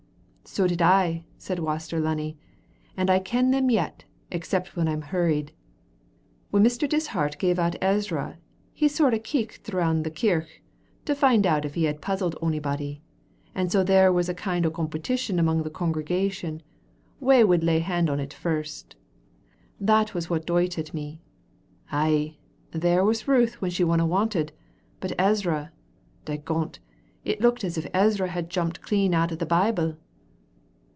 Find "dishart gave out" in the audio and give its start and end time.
6.89-7.77